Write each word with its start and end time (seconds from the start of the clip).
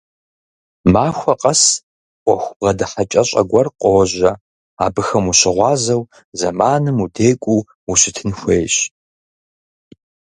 Махуэ 0.93 1.33
къэс 1.41 1.63
Ӏуэху 2.23 2.53
бгъэдыхьэкӀэщӀэ 2.57 3.41
гуэр 3.49 3.67
къожьэ, 3.81 4.31
абыхэм 4.85 5.25
ущыгъуазэу, 5.31 6.01
зэманым 6.39 6.97
удекӀуу 7.03 7.61
ущытын 7.91 8.31
хуейщ. 8.37 8.75